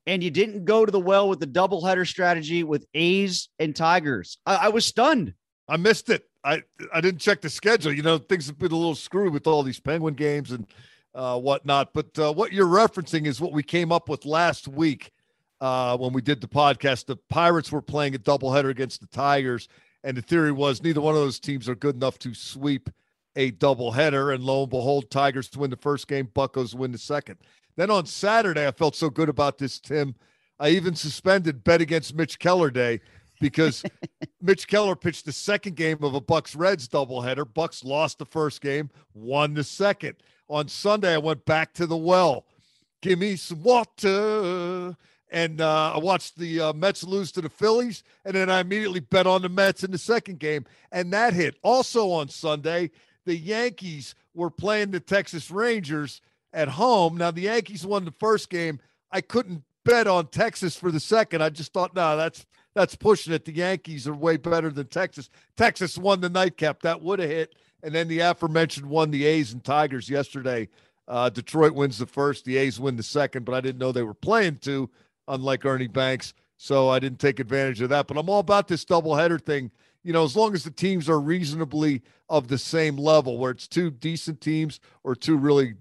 [0.08, 4.40] and you didn't go to the well with the doubleheader strategy with A's and Tigers.
[4.48, 5.36] I, I was stunned.
[5.70, 6.28] I missed it.
[6.44, 7.94] I I didn't check the schedule.
[7.94, 10.66] You know, things have been a little screwed with all these Penguin games and
[11.14, 11.94] uh, whatnot.
[11.94, 15.12] But uh, what you're referencing is what we came up with last week.
[15.62, 17.06] uh, when we did the podcast.
[17.06, 19.68] The Pirates were playing a doubleheader against the Tigers,
[20.04, 22.90] and the theory was neither one of those teams are good enough to sweep
[23.36, 24.34] a doubleheader.
[24.34, 27.38] And lo and behold, Tigers win the first game, Buckos win the second.
[27.78, 30.16] Then on Saturday, I felt so good about this, Tim.
[30.60, 33.00] I even suspended bet against Mitch Keller Day
[33.40, 33.84] because
[34.42, 37.46] Mitch Keller pitched the second game of a Bucks Reds doubleheader.
[37.54, 40.16] Bucks lost the first game, won the second.
[40.50, 42.46] On Sunday, I went back to the well.
[43.02, 44.98] Give me some water.
[45.30, 49.02] And uh, I watched the uh, Mets lose to the Phillies, and then I immediately
[49.02, 51.58] bet on the Mets in the second game, and that hit.
[51.64, 52.92] Also on Sunday,
[53.26, 56.22] the Yankees were playing the Texas Rangers
[56.54, 57.18] at home.
[57.18, 58.80] Now the Yankees won the first game.
[59.12, 61.42] I couldn't bet on Texas for the second.
[61.42, 63.46] I just thought, no, that's that's pushing it.
[63.46, 65.30] The Yankees are way better than Texas.
[65.56, 66.82] Texas won the nightcap.
[66.84, 67.56] That would have hit.
[67.82, 70.68] And then the aforementioned won the A's and Tigers yesterday.
[71.08, 74.04] Uh, Detroit wins the first, the A's win the second, but I didn't know they
[74.04, 74.90] were playing two,
[75.28, 76.34] unlike Ernie Banks.
[76.58, 78.08] So I didn't take advantage of that.
[78.08, 79.72] But I'm all about this doubleheader thing.
[80.04, 83.68] You know, as long as the teams are reasonably of the same level, where it's
[83.68, 85.76] two decent teams or two really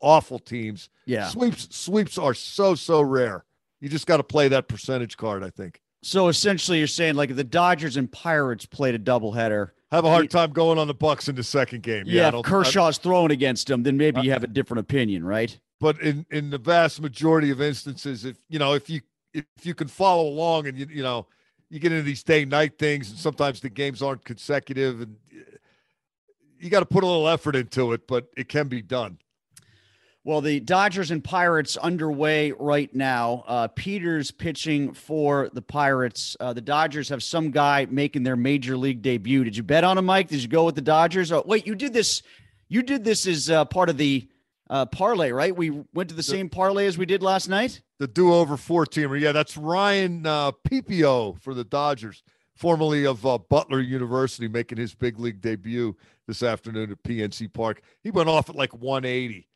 [0.00, 0.88] awful teams.
[1.06, 1.28] Yeah.
[1.28, 3.44] Sweeps sweeps are so, so rare.
[3.80, 5.80] You just got to play that percentage card, I think.
[6.02, 10.10] So essentially, you're saying like if the Dodgers and Pirates played a doubleheader, have a
[10.10, 12.04] hard time going on the Bucks in the second game.
[12.06, 15.24] Yeah, yeah if Kershaw's I, throwing against them, then maybe you have a different opinion,
[15.24, 15.58] right?
[15.80, 19.00] But in in the vast majority of instances, if you know if you
[19.32, 21.26] if you can follow along and you you know
[21.70, 25.56] you get into these day night things, and sometimes the games aren't consecutive, and uh,
[26.58, 29.18] you got to put a little effort into it, but it can be done.
[30.28, 33.44] Well, the Dodgers and Pirates underway right now.
[33.46, 36.36] Uh, Peters pitching for the Pirates.
[36.38, 39.42] Uh, the Dodgers have some guy making their major league debut.
[39.42, 40.28] Did you bet on him, Mike?
[40.28, 41.32] Did you go with the Dodgers?
[41.32, 42.22] Oh, wait, you did this.
[42.68, 44.28] You did this as uh, part of the
[44.68, 45.56] uh, parlay, right?
[45.56, 47.80] We went to the, the, same parlay as we did last night.
[47.98, 49.18] The do-over four-teamer.
[49.18, 50.52] Yeah, that's Ryan uh,
[51.40, 52.22] for the Dodgers,
[52.54, 57.80] formerly of uh, Butler University, making his big league debut this afternoon at PNC Park.
[58.02, 59.47] He went off at like 180.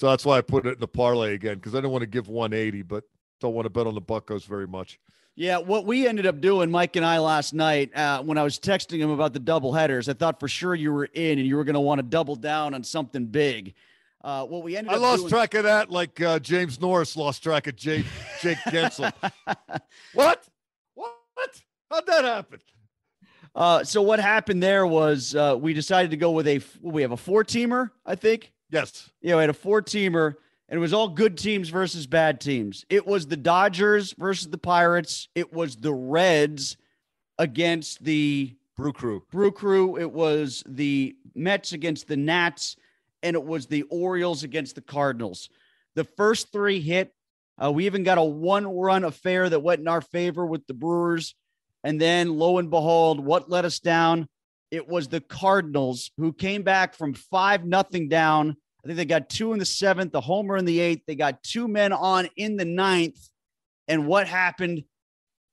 [0.00, 2.06] So that's why I put it in the parlay again because I don't want to
[2.06, 3.04] give 180, but
[3.38, 4.98] don't want to bet on the Buckos very much.
[5.36, 8.58] Yeah, what we ended up doing, Mike and I, last night uh, when I was
[8.58, 11.54] texting him about the double headers, I thought for sure you were in and you
[11.54, 13.74] were going to want to double down on something big.
[14.24, 17.42] Uh, what we ended I lost doing- track of that, like uh, James Norris lost
[17.42, 18.06] track of Jake
[18.40, 19.12] Jake Guentzel.
[20.14, 20.48] what?
[20.94, 21.62] What?
[21.90, 22.60] How'd that happen?
[23.54, 27.12] Uh, so what happened there was uh, we decided to go with a we have
[27.12, 28.50] a four teamer, I think.
[28.70, 29.10] Yes.
[29.20, 30.34] You know, we had a four teamer,
[30.68, 32.84] and it was all good teams versus bad teams.
[32.88, 35.28] It was the Dodgers versus the Pirates.
[35.34, 36.76] It was the Reds
[37.38, 39.24] against the Brew Crew.
[39.30, 39.98] Brew Crew.
[39.98, 42.76] It was the Mets against the Nats,
[43.22, 45.50] and it was the Orioles against the Cardinals.
[45.96, 47.12] The first three hit.
[47.62, 50.72] Uh, we even got a one run affair that went in our favor with the
[50.72, 51.34] Brewers.
[51.84, 54.28] And then lo and behold, what let us down?
[54.70, 58.56] It was the Cardinals who came back from five nothing down.
[58.84, 61.02] I think they got two in the seventh, the homer in the eighth.
[61.06, 63.18] They got two men on in the ninth.
[63.88, 64.84] And what happened?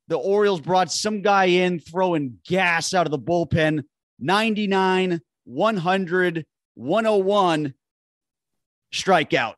[0.08, 3.84] The Orioles brought some guy in throwing gas out of the bullpen
[4.19, 7.73] 99, 100, 101
[8.93, 9.53] strikeout.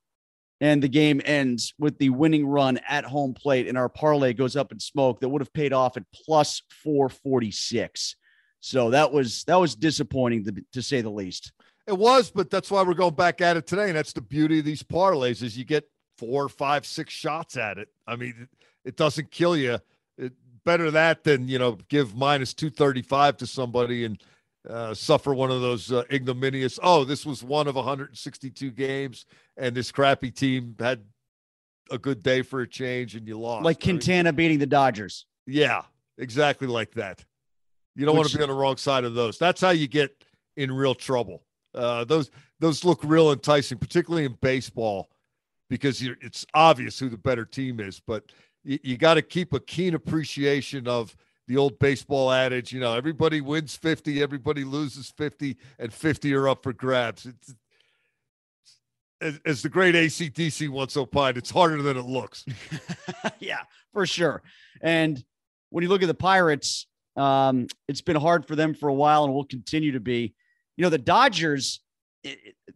[0.61, 3.67] And the game ends with the winning run at home plate.
[3.67, 8.15] And our parlay goes up in smoke that would have paid off at plus 446.
[8.61, 11.51] So that was that was disappointing to, to say the least.
[11.87, 14.59] It was, but that's why we're going back at it today, and that's the beauty
[14.59, 17.87] of these parlays is you get four, five, six shots at it.
[18.05, 18.47] I mean,
[18.85, 19.79] it, doesn't kill you.
[20.17, 20.33] It,
[20.65, 24.21] better that than you know give minus two thirty five to somebody and
[24.69, 26.79] uh, suffer one of those uh, ignominious.
[26.83, 29.25] Oh, this was one of 162 games,
[29.57, 31.01] and this crappy team had
[31.89, 33.63] a good day for a change, and you lost.
[33.63, 35.25] Like Quintana I mean, beating the Dodgers.
[35.47, 35.83] Yeah,
[36.17, 37.23] exactly like that.
[37.95, 39.37] You don't Which, want to be on the wrong side of those.
[39.37, 40.23] That's how you get
[40.55, 41.43] in real trouble.
[41.73, 45.09] Uh, those those look real enticing, particularly in baseball,
[45.69, 47.99] because it's obvious who the better team is.
[47.99, 48.31] But
[48.63, 51.15] you, you got to keep a keen appreciation of
[51.47, 52.71] the old baseball adage.
[52.71, 57.25] You know, everybody wins fifty, everybody loses fifty, and fifty are up for grabs.
[57.25, 57.55] It's,
[59.21, 62.45] as, as the great ACDC once opined, it's harder than it looks.
[63.39, 63.59] yeah,
[63.93, 64.41] for sure.
[64.81, 65.23] And
[65.69, 66.87] when you look at the Pirates,
[67.19, 70.33] um, it's been hard for them for a while and will continue to be.
[70.77, 71.81] You know, the Dodgers,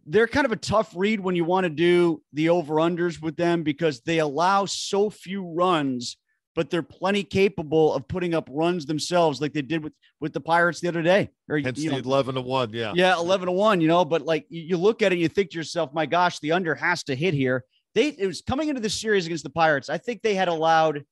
[0.06, 3.36] they're kind of a tough read when you want to do the over unders with
[3.36, 6.18] them because they allow so few runs,
[6.54, 10.40] but they're plenty capable of putting up runs themselves, like they did with with the
[10.40, 11.30] Pirates the other day.
[11.48, 13.80] Or Hence you know, eleven to one, yeah, yeah, eleven to one.
[13.80, 16.38] You know, but like you look at it, and you think to yourself, my gosh,
[16.40, 17.64] the under has to hit here.
[17.94, 19.88] They it was coming into the series against the Pirates.
[19.88, 21.04] I think they had allowed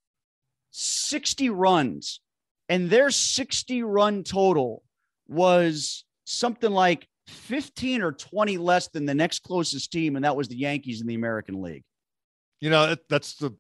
[0.73, 2.21] 60 runs,
[2.73, 4.83] and their 60 run total
[5.29, 10.49] was something like 15 or 20 less than the next closest team, and that was
[10.49, 11.83] the Yankees in the American League.
[12.63, 13.55] You know, that's the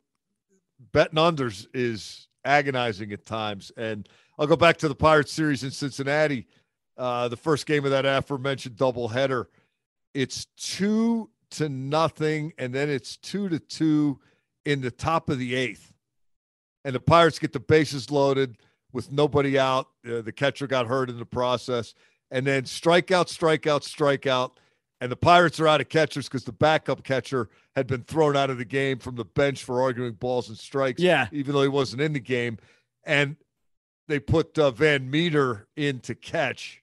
[0.93, 3.71] betting unders is agonizing at times.
[3.77, 6.47] And I'll go back to the Pirates series in Cincinnati,
[6.97, 9.45] uh, the first game of that aforementioned doubleheader.
[10.15, 14.21] It's two to nothing, and then it's two to two
[14.65, 15.93] in the top of the eighth.
[16.87, 18.57] And the Pirates get the bases loaded
[18.93, 19.89] with nobody out.
[20.07, 21.95] Uh, the catcher got hurt in the process.
[22.31, 24.53] And then strikeout, strikeout, strikeout.
[25.01, 28.51] And the Pirates are out of catchers because the backup catcher had been thrown out
[28.51, 31.03] of the game from the bench for arguing balls and strikes.
[31.03, 31.27] Yeah.
[31.33, 32.59] Even though he wasn't in the game.
[33.05, 33.37] And
[34.07, 36.83] they put uh, VanMeter in to catch.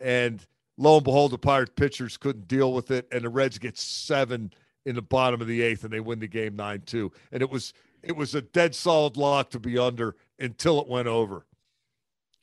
[0.00, 0.44] And
[0.78, 3.06] lo and behold, the Pirate pitchers couldn't deal with it.
[3.12, 4.52] And the Reds get seven
[4.86, 7.12] in the bottom of the eighth and they win the game 9 2.
[7.32, 11.08] And it was it was a dead solid lock to be under until it went
[11.08, 11.46] over.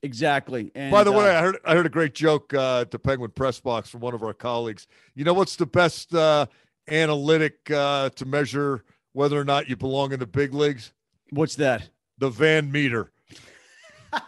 [0.03, 0.71] Exactly.
[0.75, 2.99] And, By the uh, way, I heard I heard a great joke uh, at the
[2.99, 4.87] Penguin press box from one of our colleagues.
[5.15, 6.45] You know what's the best uh,
[6.89, 8.83] analytic uh, to measure
[9.13, 10.93] whether or not you belong in the big leagues?
[11.31, 11.89] What's that?
[12.19, 13.09] The VanMeter.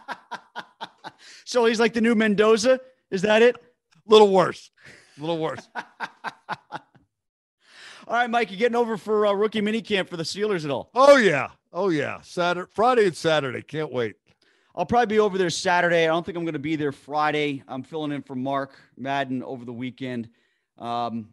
[1.44, 2.80] so he's like the new Mendoza.
[3.10, 3.56] Is that it?
[3.56, 4.70] A little worse.
[5.16, 5.68] A little worse.
[8.10, 10.90] all right, Mike, you getting over for uh, rookie minicamp for the Steelers at all?
[10.96, 12.20] Oh yeah, oh yeah.
[12.22, 13.62] Saturday, Friday, and Saturday.
[13.62, 14.16] Can't wait.
[14.74, 16.02] I'll probably be over there Saturday.
[16.02, 17.62] I don't think I'm going to be there Friday.
[17.68, 20.28] I'm filling in for Mark Madden over the weekend.
[20.76, 21.28] Um,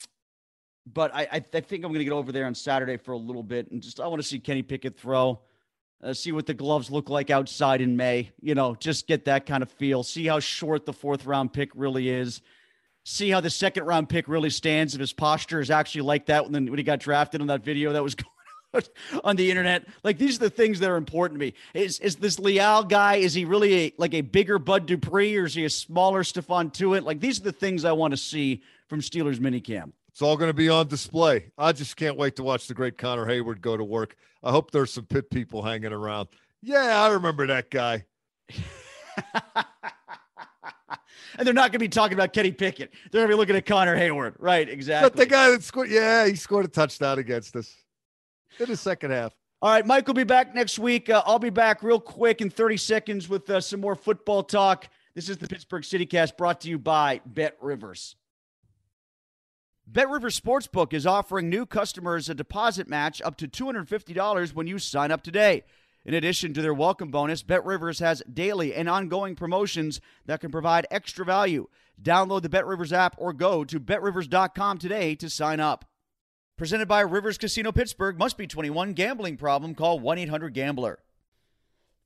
[0.94, 3.18] but I, I, I, think I'm going to get over there on Saturday for a
[3.18, 5.40] little bit and just I want to see Kenny Pickett throw,
[6.04, 8.30] uh, see what the gloves look like outside in May.
[8.40, 10.04] You know, just get that kind of feel.
[10.04, 12.42] See how short the fourth round pick really is.
[13.10, 14.94] See how the second round pick really stands.
[14.94, 17.94] If his posture is actually like that when, when he got drafted on that video
[17.94, 18.16] that was
[18.74, 18.84] going
[19.24, 19.88] on the internet.
[20.04, 21.54] Like these are the things that are important to me.
[21.74, 23.16] Is is this Leal guy?
[23.16, 26.74] Is he really a, like a bigger Bud Dupree or is he a smaller Stephon
[26.74, 27.06] Tuitt?
[27.06, 29.94] Like these are the things I want to see from Steelers minicamp.
[30.10, 31.52] It's all going to be on display.
[31.58, 34.18] I just can't wait to watch the great Connor Heyward go to work.
[34.44, 36.28] I hope there's some Pitt people hanging around.
[36.62, 38.04] Yeah, I remember that guy.
[41.38, 42.92] and they're not going to be talking about Kenny Pickett.
[43.12, 44.36] They're going to be looking at Connor Heyward.
[44.40, 45.10] Right, exactly.
[45.10, 47.76] But the guy that scored, yeah, he scored a touchdown against us
[48.60, 49.34] in the second half.
[49.62, 51.10] All right, Mike will be back next week.
[51.10, 54.88] Uh, I'll be back real quick in 30 seconds with uh, some more football talk.
[55.16, 58.16] This is the Pittsburgh CityCast brought to you by Bet Rivers.
[59.88, 64.78] Bet Rivers Sportsbook is offering new customers a deposit match up to $250 when you
[64.78, 65.64] sign up today.
[66.08, 70.50] In addition to their welcome bonus, Bet Rivers has daily and ongoing promotions that can
[70.50, 71.68] provide extra value.
[72.02, 75.84] Download the Bet Rivers app or go to betrivers.com today to sign up.
[76.58, 78.18] Presented by Rivers Casino Pittsburgh.
[78.18, 78.94] Must be 21.
[78.94, 79.76] Gambling problem?
[79.76, 81.00] Call 1 800 Gambler.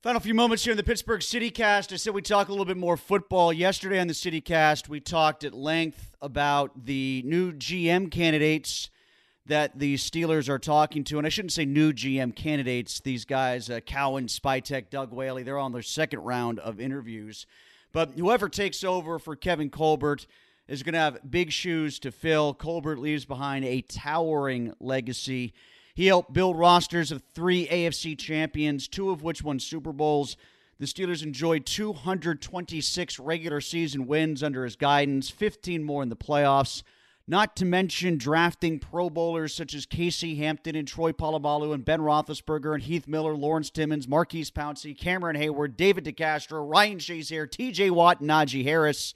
[0.02, 1.92] Final few moments here in the Pittsburgh City Cast.
[1.92, 3.52] I said we talk a little bit more football.
[3.52, 8.90] Yesterday on the City Cast, we talked at length about the new GM candidates
[9.46, 11.18] that the Steelers are talking to.
[11.18, 13.00] And I shouldn't say new GM candidates.
[13.00, 17.46] These guys, uh, Cowan, Spytek, Doug Whaley, they're on their second round of interviews.
[17.92, 20.26] But whoever takes over for Kevin Colbert
[20.68, 22.54] is going to have big shoes to fill.
[22.54, 25.52] Colbert leaves behind a towering legacy.
[25.94, 30.36] He helped build rosters of three AFC champions, two of which won Super Bowls.
[30.78, 36.82] The Steelers enjoyed 226 regular season wins under his guidance, 15 more in the playoffs.
[37.26, 42.00] Not to mention drafting Pro Bowlers such as Casey Hampton and Troy Polamalu and Ben
[42.00, 47.90] Roethlisberger and Heath Miller, Lawrence Timmons, Maurkice Pouncey, Cameron Heyward, David DeCastro, Ryan Shazier, T.J.
[47.90, 49.14] Watt, and Najee Harris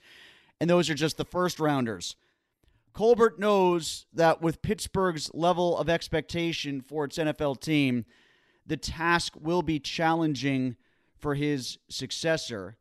[0.59, 2.15] and those are just the first rounders.
[2.93, 8.05] Colbert knows that with Pittsburgh's level of expectation for its NFL team,
[8.65, 10.75] the task will be challenging
[11.15, 12.77] for his successor.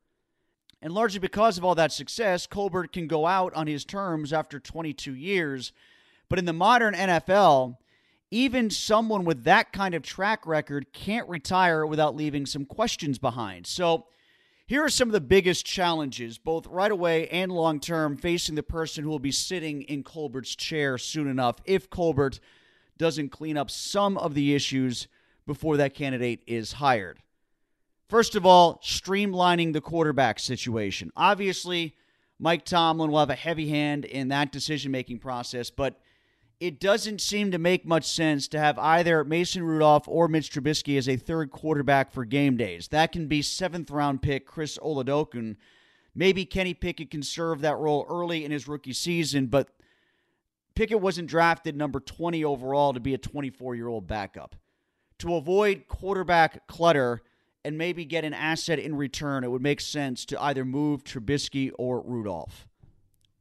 [0.83, 4.61] And largely because of all that success, Colbert can go out on his terms after
[4.61, 5.73] 22 years.
[6.29, 7.77] But in the modern NFL,
[8.31, 13.67] even someone with that kind of track record can't retire without leaving some questions behind.
[13.67, 14.07] So
[14.67, 18.63] here are some of the biggest challenges, both right away and long term, facing the
[18.65, 22.41] person who will be sitting in Colbert's chair soon enough if Colbert
[22.99, 25.07] doesn't clean up some of the issues
[25.47, 27.21] before that candidate is hired.
[28.09, 31.11] First of all, streamlining the quarterback situation.
[31.17, 31.97] Obviously,
[32.39, 36.01] Mike Tomlin will have a heavy hand in that decision making process, but
[36.61, 40.97] it doesn't seem to make much sense to have either Mason Rudolph or Mitch Trubisky
[40.97, 42.89] as a third quarterback for game days.
[42.89, 45.57] That can be seventh round pick Chris Oladokun.
[46.15, 49.69] Maybe Kenny Pickett can serve that role early in his rookie season, but
[50.75, 54.55] Pickett wasn't drafted number 20 overall to be a 24 year old backup.
[55.19, 57.23] to avoid quarterback clutter
[57.67, 61.73] and maybe get an asset in return, it would make sense to either move Trubisky
[61.77, 62.69] or Rudolph.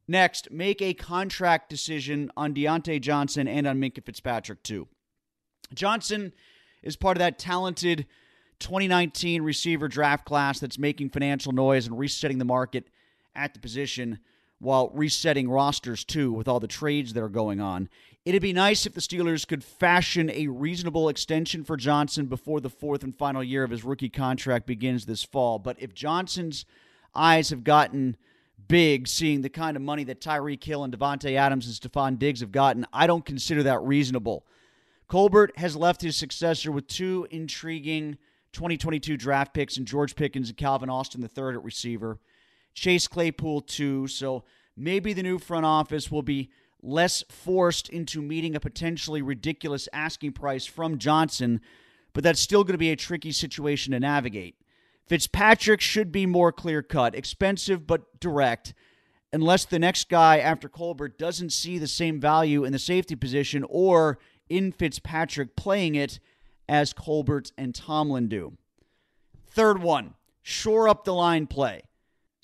[0.07, 4.87] Next, make a contract decision on Diontae Johnson and on Minkah Fitzpatrick, too.
[5.75, 6.33] Johnson
[6.81, 8.07] is part of that talented
[8.59, 12.87] 2019 receiver draft class that's making financial noise and resetting the market
[13.35, 14.17] at the position
[14.65, 17.87] while resetting rosters too with all the trades that are going on.
[18.25, 22.69] It'd be nice if the Steelers could fashion a reasonable extension for Johnson before the
[22.69, 25.59] fourth and final year of his rookie contract begins this fall.
[25.59, 26.65] But if Johnson's
[27.13, 28.17] eyes have gotten
[28.67, 32.39] big seeing the kind of money that Tyreek Hill and Davante Adams and Stefon Diggs
[32.39, 34.43] have gotten, I don't consider that reasonable.
[35.07, 38.17] Colbert has left his successor with two intriguing
[38.53, 42.19] 2022 draft picks in George Pickens and Calvin Austin the third at receiver.
[42.75, 44.43] Chase Claypool too, so
[44.77, 46.51] maybe the new front office will be
[46.83, 51.61] less forced into meeting a potentially ridiculous asking price from Johnson,
[52.13, 54.55] but that's still going to be a tricky situation to navigate.
[55.07, 58.73] Fitzpatrick should be more clear cut, expensive but direct,
[59.31, 63.65] unless the next guy after Colbert doesn't see the same value in the safety position
[63.69, 64.19] or
[64.49, 66.19] in Fitzpatrick playing it
[66.67, 68.57] as Colbert and Tomlin do.
[69.47, 71.83] Third one, shore up the line play.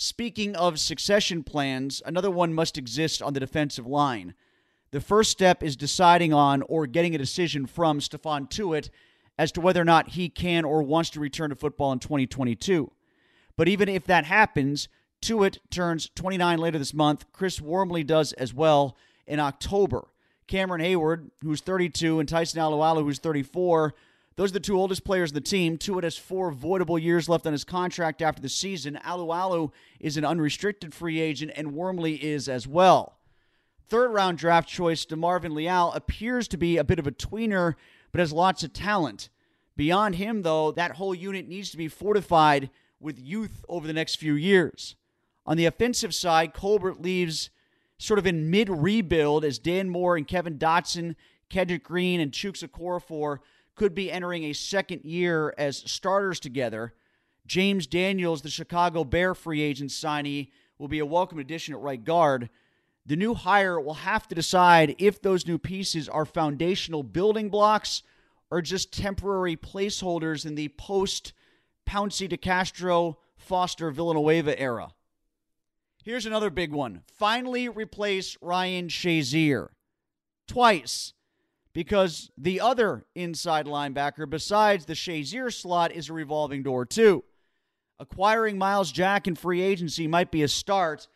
[0.04, 4.34] Speaking of succession plans, another one must exist on the defensive line.
[4.90, 8.90] The first step is deciding on or getting a decision from Stephon Tuitt
[9.38, 12.92] as to whether or not he can or wants to return to football in 2022.
[13.56, 14.88] But even if that happens,
[15.22, 17.32] Tuitt turns 29 later this month.
[17.32, 18.98] Chris Wormley does as well
[19.28, 20.08] in October.
[20.48, 23.94] Cameron Heyward, who's 32, and Tyson Alualu, who's 34,
[24.42, 25.78] those are the two oldest players in the team.
[25.78, 28.98] Tuitt has four voidable years left on his contract after the season.
[29.06, 33.20] Alualu is an unrestricted free agent, and Wormley is as well.
[33.88, 37.76] Third round draft choice DeMarvin Leal appears to be a bit of a tweener,
[38.12, 39.30] but has lots of talent.
[39.78, 44.16] Beyond him, though, that whole unit needs to be fortified with youth over the next
[44.16, 44.96] few years.
[45.46, 47.52] On the offensive side, Colbert leaves
[48.00, 51.16] sort of in mid rebuild as Dan Moore and Kevin Dotson,
[51.48, 53.38] Kendrick Green, and Chuks Okorafor
[53.76, 56.94] could be entering a second year as starters together.
[57.46, 62.04] James Daniels, the Chicago Bear free agent signee, will be a welcome addition at right
[62.04, 62.50] guard.
[63.06, 68.04] The new hire will have to decide if those new pieces are foundational building blocks
[68.50, 71.34] or just temporary placeholders in the post
[71.88, 74.94] Pouncey DeCastro Foster Villanueva era.
[76.04, 77.04] Here's another big one.
[77.08, 79.70] Finally replace Ryan Shazier.
[80.48, 81.14] Twice
[81.74, 87.24] because the other inside linebacker, besides the Shazier slot, is a revolving door, too.
[88.00, 91.08] Acquiring Myles Jack in free agency might be a start,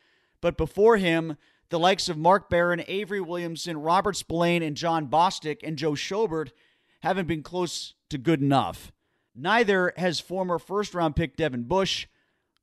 [0.42, 1.38] but before him,
[1.70, 6.52] the likes of Mark Barron, Avery Williamson, Robert Spillane, and Jon Bostic and Joe Schobert
[7.02, 8.92] haven't been close to good enough.
[9.36, 12.08] Neither has former first round pick Devin Bush.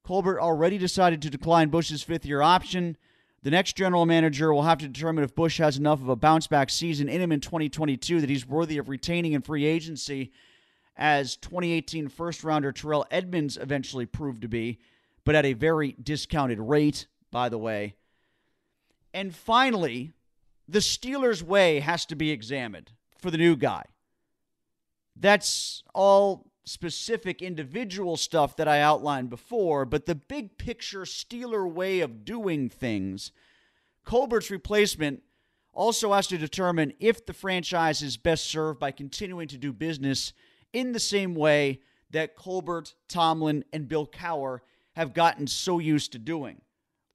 [0.04, 2.96] Colbert already decided to decline Bush's fifth year option.
[3.42, 6.46] The next general manager will have to determine if Bush has enough of a bounce
[6.46, 10.32] back season in him in 2022 that he's worthy of retaining in free agency,
[10.96, 14.78] as 2018 first rounder Terrell Edmunds eventually proved to be,
[15.24, 17.96] but at a very discounted rate, by the way.
[19.12, 20.12] And finally,
[20.68, 23.84] the Steelers' way has to be examined for the new guy.
[25.16, 32.00] That's all specific individual stuff that I outlined before, but the big picture Steeler way
[32.00, 33.32] of doing things,
[34.04, 35.22] Colbert's replacement
[35.72, 40.32] also has to determine if the franchise is best served by continuing to do business
[40.72, 44.58] in the same way that Colbert, Tomlin, and Bill Cowher
[44.94, 46.60] have gotten so used to doing.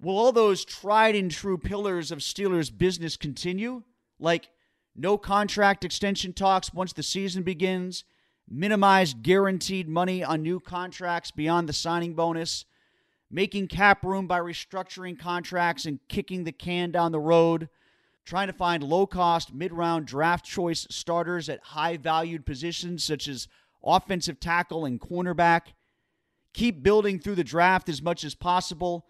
[0.01, 3.83] Will all those tried and true pillars of Steelers business continue?
[4.19, 4.49] Like
[4.95, 8.03] no contract extension talks once the season begins?
[8.49, 12.65] Minimize guaranteed money on new contracts beyond the signing bonus,
[13.29, 17.69] making cap room by restructuring contracts and kicking the can down the road,
[18.25, 23.27] trying to find low cost mid round draft choice starters at high valued positions such
[23.27, 23.47] as
[23.83, 25.73] offensive tackle and cornerback,
[26.53, 29.05] keep building through the draft as much as possible.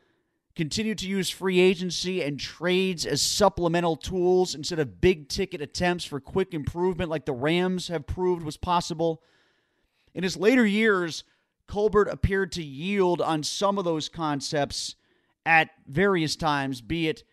[0.58, 6.04] Continue to use free agency and trades as supplemental tools instead of big ticket attempts
[6.04, 9.22] for quick improvement like the Rams have proved was possible.
[10.16, 11.24] In his later years,
[11.68, 14.96] Colbert appeared to yield on some of those concepts
[15.46, 17.24] at various times, be it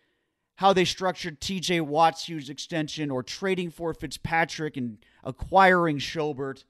[0.57, 6.63] how they structured TJ Watt's huge extension or trading for Fitzpatrick and acquiring Schobert.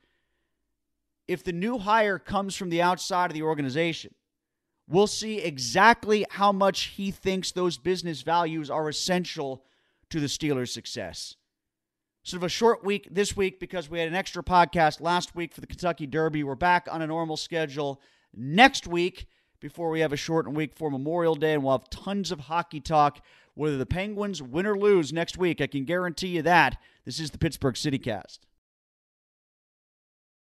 [1.27, 4.15] If the new hire comes from the outside of the organization,
[4.87, 9.63] we'll see exactly how much he thinks those business values are essential
[10.09, 11.35] to the Steelers' success.
[12.23, 15.53] Sort of a short week this week because we had an extra podcast last week
[15.53, 16.43] for the Kentucky Derby.
[16.43, 18.01] We're back on a normal schedule
[18.33, 19.27] next week
[19.59, 22.79] before we have a shortened week for Memorial Day, and we'll have tons of hockey
[22.79, 23.23] talk.
[23.53, 26.77] Whether the Penguins win or lose next week, I can guarantee you that.
[27.05, 28.39] This is the Pittsburgh CityCast.